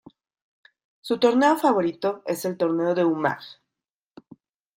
[1.01, 3.37] Su torneo favorito es el Torneo de Umag.